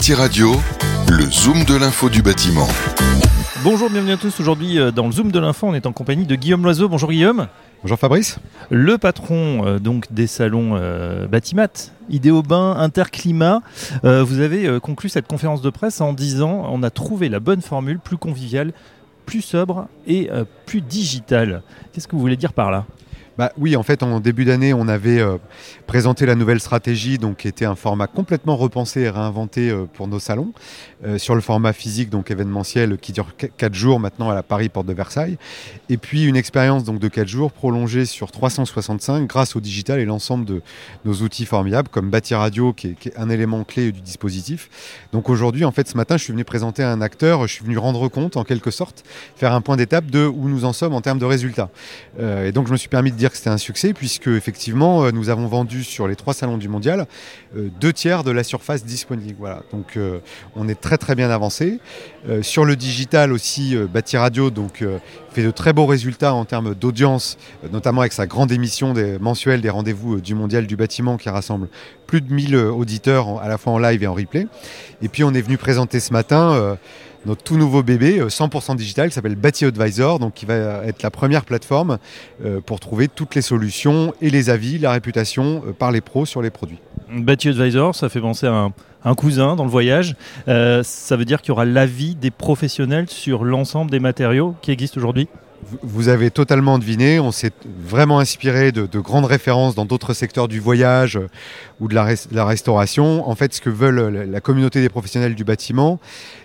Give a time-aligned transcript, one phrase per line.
[0.00, 0.52] Bâti Radio,
[1.10, 2.66] le zoom de l'info du bâtiment.
[3.62, 4.40] Bonjour, bienvenue à tous.
[4.40, 6.88] Aujourd'hui, euh, dans le Zoom de l'info, on est en compagnie de Guillaume Loiseau.
[6.88, 7.48] Bonjour Guillaume.
[7.82, 8.38] Bonjour Fabrice.
[8.70, 13.60] Le patron euh, donc des salons euh, Batimat, Idéobain, Interclimat.
[14.06, 17.38] Euh, vous avez euh, conclu cette conférence de presse en disant on a trouvé la
[17.38, 18.72] bonne formule, plus conviviale,
[19.26, 21.60] plus sobre et euh, plus digitale.
[21.92, 22.86] Qu'est-ce que vous voulez dire par là?
[23.38, 25.38] Bah oui, en fait, en début d'année, on avait euh,
[25.86, 30.08] présenté la nouvelle stratégie, donc qui était un format complètement repensé et réinventé euh, pour
[30.08, 30.52] nos salons,
[31.06, 34.68] euh, sur le format physique, donc événementiel, qui dure 4 jours maintenant à la Paris
[34.68, 35.38] Porte de Versailles,
[35.88, 40.04] et puis une expérience donc de 4 jours prolongée sur 365 grâce au digital et
[40.04, 40.60] l'ensemble de
[41.04, 44.68] nos outils formidables, comme Bâti Radio, qui est, un élément clé du dispositif.
[45.12, 47.78] Donc aujourd'hui, en fait, ce matin, je suis venu présenter un acteur, je suis venu
[47.78, 49.04] rendre compte, en quelque sorte,
[49.36, 51.70] faire un point d'étape de où nous en sommes en termes de résultats.
[52.18, 55.10] Et donc, je me suis permis de dire que c'était un succès, puisque effectivement, euh,
[55.10, 57.06] nous avons vendu sur les trois salons du mondial
[57.56, 59.36] euh, deux tiers de la surface disponible.
[59.38, 59.62] Voilà.
[59.72, 60.20] Donc, euh,
[60.56, 61.80] on est très très bien avancé.
[62.42, 64.84] Sur le digital aussi, Bâti Radio donc,
[65.32, 69.60] fait de très beaux résultats en termes d'audience, euh, notamment avec sa grande émission mensuelle
[69.60, 71.68] des rendez-vous euh, du mondial du bâtiment qui rassemble
[72.06, 74.46] plus de 1000 euh, auditeurs à la fois en live et en replay.
[75.02, 76.76] Et puis, on est venu présenter ce matin.
[77.26, 81.10] notre tout nouveau bébé, euh, 100% digital, qui s'appelle Bâti Advisor, qui va être la
[81.10, 81.98] première plateforme
[82.64, 86.50] pour trouver toutes les solutions et les avis, la réputation par les pros sur les
[86.50, 86.80] produits.
[87.12, 88.70] Bâti Advisor, ça fait penser à
[89.04, 90.14] un, cousin dans le voyage.
[90.48, 94.70] Euh, ça veut dire qu'il y aura l'avis des professionnels sur l'ensemble des matériaux qui
[94.70, 95.28] existent aujourd'hui?
[95.82, 97.52] Vous- avez totalement deviné, on s'est
[97.84, 101.28] vraiment inspiré de, de grandes références dans d'autres secteurs du voyage euh,
[101.80, 103.28] ou de la, restauration.
[103.28, 106.00] En fait, ce que veulent la, la communauté des professionnels du bâtiment,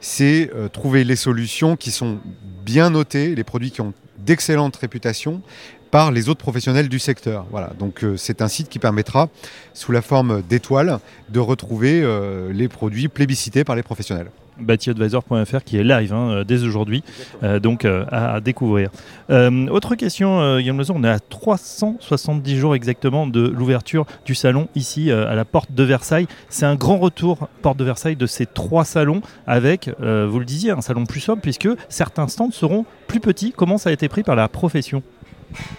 [0.00, 2.18] c'est euh, trouver les solutions qui sont
[2.64, 5.42] bien notées, les produits qui ont d'excellentes réputations
[5.90, 7.46] par les autres professionnels du secteur.
[7.50, 9.28] Voilà, donc euh, c'est un site qui permettra,
[9.74, 14.30] sous la forme d'étoiles, de retrouver euh, les produits plébiscités par les professionnels.
[14.60, 17.02] batiadvisor.fr qui est live hein, euh, dès aujourd'hui,
[17.42, 18.90] euh, donc euh, à, à découvrir.
[19.30, 24.34] Euh, autre question, euh, Guillaume Lezon, on est à 370 jours exactement de l'ouverture du
[24.34, 26.26] salon ici euh, à la porte de Versailles.
[26.50, 30.44] C'est un grand retour, porte de Versailles, de ces trois salons avec, euh, vous le
[30.44, 33.52] disiez, un salon plus sobre puisque certains stands seront plus petits.
[33.56, 35.02] Comment ça a été pris par la profession?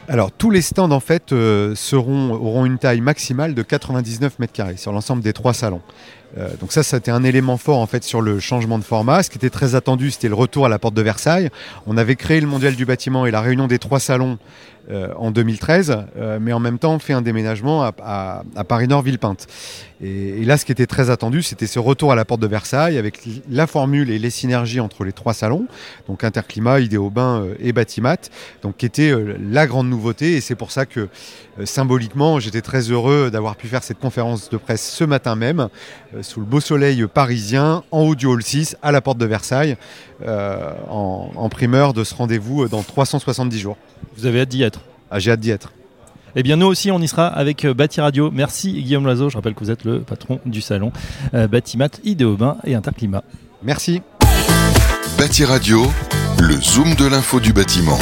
[0.07, 4.77] Alors, tous les stands, en fait, euh, auront une taille maximale de 99 mètres carrés
[4.77, 5.81] sur l'ensemble des trois salons.
[6.37, 9.23] Euh, donc ça, c'était un élément fort, en fait, sur le changement de format.
[9.23, 11.49] Ce qui était très attendu, c'était le retour à la porte de Versailles.
[11.87, 14.37] On avait créé le Mondial du bâtiment et la réunion des trois salons
[14.89, 19.47] euh, en 2013, euh, mais en même temps, fait un déménagement à, Paris-Nord-Villepinte.
[20.03, 22.47] Et, et là, ce qui était très attendu, c'était ce retour à la porte de
[22.47, 25.67] Versailles avec la formule et les synergies entre les trois salons,
[26.07, 28.17] donc Interclimat, Idéobain et Batimat,
[28.63, 30.33] donc qui était la grande nouveauté.
[30.33, 31.09] Et c'est pour ça que
[31.63, 35.69] symboliquement, j'étais très heureux d'avoir pu faire cette conférence de presse ce matin même,
[36.23, 39.77] sous le beau soleil parisien, en haut du hall 6, à la porte de Versailles,
[40.25, 43.77] euh, en, en primeur de ce rendez-vous euh, dans 370 jours.
[44.17, 44.81] Vous avez hâte d'y être?
[45.09, 45.71] Ah, J'ai hâte d'y être.
[46.35, 48.31] Eh bien, nous aussi, on y sera avec euh, Bâti Radio.
[48.31, 49.29] Merci Guillaume Loiseau.
[49.29, 50.91] Je rappelle que vous êtes le patron du salon
[51.33, 53.23] euh, Batimat, Idéobain et Interclimat.
[53.63, 54.01] Merci.
[55.17, 55.85] Bâti Radio,
[56.39, 57.99] le zoom de l'info du bâtiment.